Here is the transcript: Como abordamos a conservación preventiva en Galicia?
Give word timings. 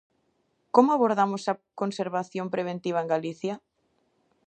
Como 0.75 0.89
abordamos 0.93 1.43
a 1.47 1.53
conservación 1.81 2.45
preventiva 2.55 2.99
en 3.03 3.11
Galicia? 3.13 3.53